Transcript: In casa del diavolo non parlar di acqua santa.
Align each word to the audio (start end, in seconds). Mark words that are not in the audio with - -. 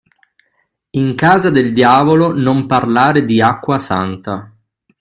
In 0.97 1.13
casa 1.13 1.51
del 1.51 1.71
diavolo 1.71 2.33
non 2.35 2.65
parlar 2.65 3.23
di 3.23 3.39
acqua 3.39 3.77
santa. 3.77 4.51